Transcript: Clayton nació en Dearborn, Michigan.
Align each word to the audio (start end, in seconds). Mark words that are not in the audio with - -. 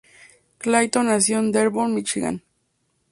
Clayton 0.57 1.05
nació 1.09 1.37
en 1.37 1.51
Dearborn, 1.51 1.93
Michigan. 1.93 2.43